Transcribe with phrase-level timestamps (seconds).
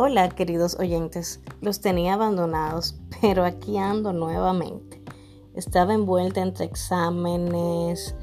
[0.00, 5.02] Hola queridos oyentes, los tenía abandonados, pero aquí ando nuevamente.
[5.54, 8.14] Estaba envuelta entre exámenes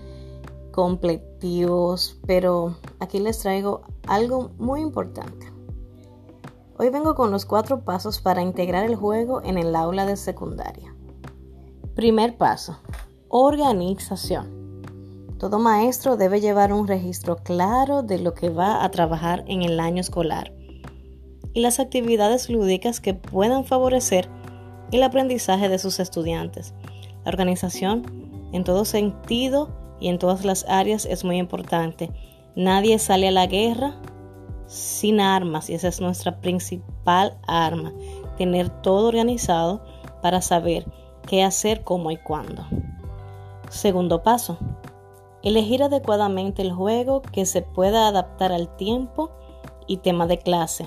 [0.71, 5.51] completivos, pero aquí les traigo algo muy importante.
[6.77, 10.95] Hoy vengo con los cuatro pasos para integrar el juego en el aula de secundaria.
[11.93, 12.79] Primer paso,
[13.27, 14.81] organización.
[15.37, 19.81] Todo maestro debe llevar un registro claro de lo que va a trabajar en el
[19.81, 20.53] año escolar
[21.55, 24.27] y las actividades lúdicas que puedan favorecer
[24.91, 26.75] el aprendizaje de sus estudiantes.
[27.23, 32.11] La organización en todo sentido y en todas las áreas es muy importante.
[32.55, 33.95] Nadie sale a la guerra
[34.67, 37.93] sin armas y esa es nuestra principal arma,
[38.37, 39.81] tener todo organizado
[40.21, 40.85] para saber
[41.25, 42.65] qué hacer, cómo y cuándo.
[43.69, 44.57] Segundo paso,
[45.41, 49.31] elegir adecuadamente el juego que se pueda adaptar al tiempo
[49.87, 50.85] y tema de clase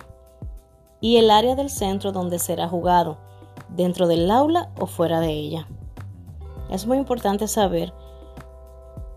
[1.00, 3.18] y el área del centro donde será jugado,
[3.68, 5.68] dentro del aula o fuera de ella.
[6.70, 7.92] Es muy importante saber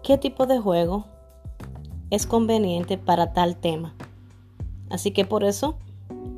[0.04, 1.06] qué tipo de juego
[2.09, 3.96] es conveniente para tal tema.
[4.90, 5.78] Así que por eso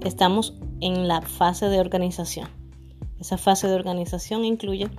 [0.02, 2.48] estamos en la fase de organización.
[3.20, 4.90] Esa fase de organización incluye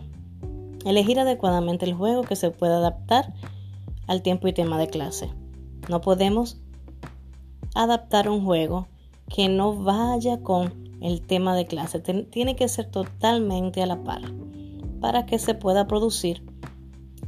[0.84, 3.32] elegir adecuadamente el juego que se pueda adaptar
[4.06, 5.30] al tiempo y tema de clase.
[5.88, 6.58] No podemos
[7.74, 8.88] adaptar un juego
[9.28, 12.00] que no vaya con el tema de clase.
[12.00, 14.22] Tiene que ser totalmente a la par
[15.00, 16.42] para que se pueda producir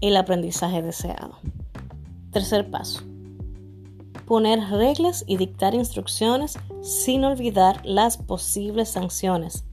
[0.00, 1.36] el aprendizaje deseado.
[2.30, 3.02] Tercer paso.
[4.26, 9.64] Poner reglas y dictar instrucciones sin olvidar las posibles sanciones.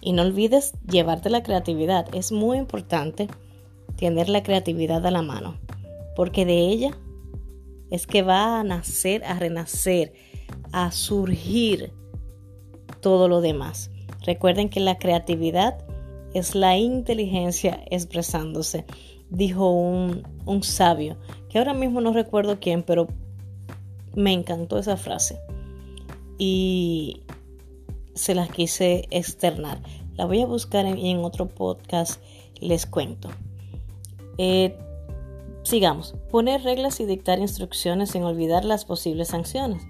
[0.00, 2.12] Y no olvides llevarte la creatividad.
[2.14, 3.28] Es muy importante
[3.96, 5.58] tener la creatividad a la mano,
[6.16, 6.96] porque de ella
[7.90, 10.14] es que va a nacer, a renacer
[10.72, 11.92] a surgir
[13.00, 13.90] todo lo demás.
[14.24, 15.78] Recuerden que la creatividad
[16.34, 18.84] es la inteligencia expresándose,
[19.30, 21.16] dijo un, un sabio,
[21.48, 23.08] que ahora mismo no recuerdo quién, pero
[24.14, 25.38] me encantó esa frase
[26.38, 27.22] y
[28.14, 29.80] se las quise externar.
[30.16, 32.22] La voy a buscar en, en otro podcast,
[32.60, 33.30] les cuento.
[34.38, 34.76] Eh,
[35.62, 39.82] sigamos, poner reglas y dictar instrucciones sin olvidar las posibles sanciones.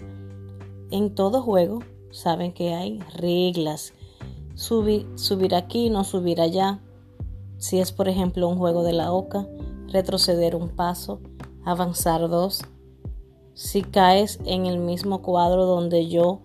[0.91, 1.79] En todo juego
[2.11, 3.93] saben que hay reglas.
[4.55, 6.81] Subir, subir aquí, no subir allá.
[7.57, 9.47] Si es por ejemplo un juego de la oca,
[9.87, 11.21] retroceder un paso,
[11.63, 12.61] avanzar dos.
[13.53, 16.41] Si caes en el mismo cuadro donde yo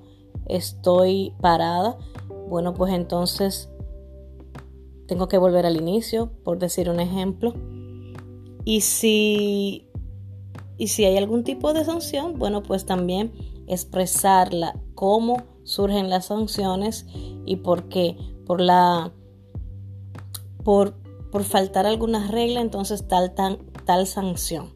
[0.47, 1.99] estoy parada,
[2.49, 3.69] bueno pues entonces
[5.09, 7.55] tengo que volver al inicio, por decir un ejemplo.
[8.65, 9.89] Y si,
[10.77, 13.33] y si hay algún tipo de sanción, bueno pues también
[13.67, 17.07] expresarla, cómo surgen las sanciones
[17.45, 18.17] y por qué.
[18.47, 19.13] Por la
[20.63, 20.95] por,
[21.31, 24.75] por faltar alguna regla, entonces tal, tal, tal sanción.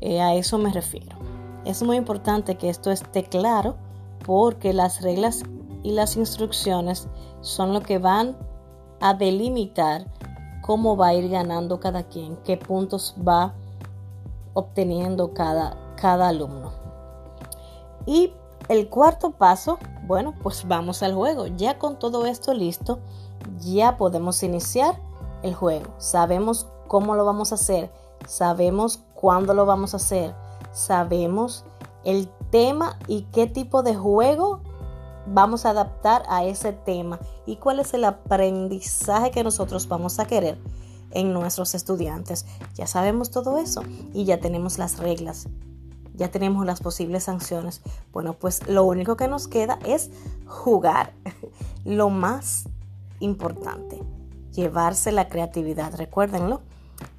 [0.00, 1.16] Eh, a eso me refiero.
[1.64, 3.76] Es muy importante que esto esté claro
[4.24, 5.42] porque las reglas
[5.82, 7.08] y las instrucciones
[7.40, 8.36] son lo que van
[9.00, 10.06] a delimitar
[10.62, 13.54] cómo va a ir ganando cada quien, qué puntos va
[14.54, 16.81] obteniendo cada, cada alumno.
[18.06, 18.32] Y
[18.68, 21.46] el cuarto paso, bueno, pues vamos al juego.
[21.46, 23.00] Ya con todo esto listo,
[23.60, 25.00] ya podemos iniciar
[25.42, 25.94] el juego.
[25.98, 27.90] Sabemos cómo lo vamos a hacer,
[28.26, 30.34] sabemos cuándo lo vamos a hacer,
[30.72, 31.64] sabemos
[32.04, 34.60] el tema y qué tipo de juego
[35.26, 40.26] vamos a adaptar a ese tema y cuál es el aprendizaje que nosotros vamos a
[40.26, 40.58] querer
[41.12, 42.46] en nuestros estudiantes.
[42.74, 45.48] Ya sabemos todo eso y ya tenemos las reglas
[46.14, 47.80] ya tenemos las posibles sanciones.
[48.12, 50.10] Bueno, pues lo único que nos queda es
[50.46, 51.12] jugar.
[51.84, 52.68] Lo más
[53.18, 54.00] importante,
[54.52, 56.60] llevarse la creatividad, recuérdenlo.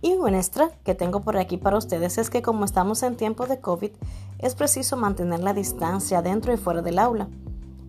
[0.01, 3.45] Y un extra que tengo por aquí para ustedes es que como estamos en tiempo
[3.45, 3.91] de COVID,
[4.39, 7.27] es preciso mantener la distancia dentro y fuera del aula.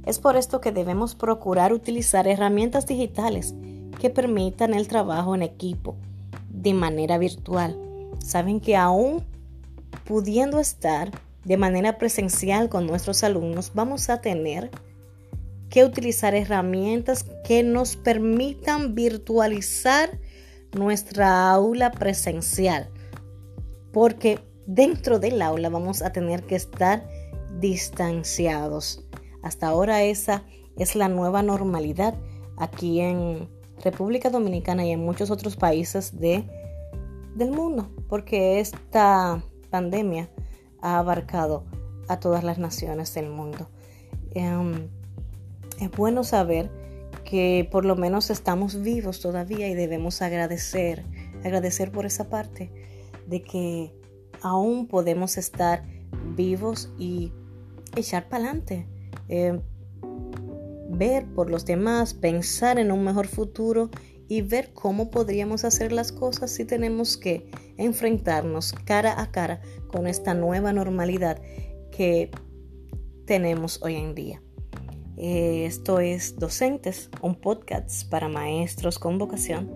[0.05, 3.55] Es por esto que debemos procurar utilizar herramientas digitales
[4.01, 5.95] que permitan el trabajo en equipo
[6.51, 7.79] de manera virtual.
[8.19, 9.25] Saben que aún
[10.05, 11.11] pudiendo estar
[11.45, 14.71] de manera presencial con nuestros alumnos, vamos a tener
[15.69, 20.19] que utilizar herramientas que nos permitan virtualizar
[20.73, 22.91] nuestra aula presencial.
[23.93, 27.07] Porque dentro del aula vamos a tener que estar
[27.61, 29.05] distanciados.
[29.43, 30.45] Hasta ahora esa
[30.79, 32.15] es la nueva normalidad
[32.57, 33.49] aquí en
[33.83, 36.45] República Dominicana y en muchos otros países de,
[37.35, 37.91] del mundo.
[38.09, 39.43] Porque esta
[39.75, 40.29] pandemia
[40.83, 41.65] ha abarcado
[42.07, 43.69] a todas las naciones del mundo.
[44.31, 44.87] Em,
[45.81, 46.71] es bueno saber
[47.25, 51.05] que por lo menos estamos vivos todavía y debemos agradecer,
[51.43, 52.71] agradecer por esa parte
[53.27, 53.93] de que
[54.43, 55.83] aún podemos estar
[56.37, 57.33] vivos y
[57.97, 58.87] echar para adelante.
[59.29, 59.59] Eh,
[60.89, 63.91] ver por los demás, pensar en un mejor futuro
[64.29, 70.07] y ver cómo podríamos hacer las cosas si tenemos que enfrentarnos cara a cara con
[70.07, 71.41] esta nueva normalidad
[71.91, 72.31] que
[73.27, 74.43] tenemos hoy en día.
[75.17, 79.71] Eh, esto es Docentes, un podcast para maestros con vocación.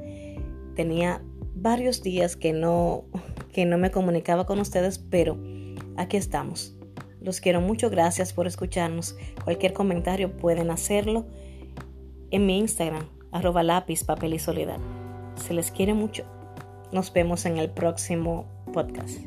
[0.74, 1.22] Tenía
[1.54, 3.04] varios días que no,
[3.52, 5.38] que no me comunicaba con ustedes, pero
[5.96, 6.74] aquí estamos.
[7.20, 9.16] Los quiero mucho, gracias por escucharnos.
[9.44, 11.26] Cualquier comentario pueden hacerlo
[12.30, 14.78] en mi Instagram, arroba lápiz, papel y soledad.
[15.36, 16.25] Se les quiere mucho.
[16.92, 19.19] Nos vemos en el próximo podcast.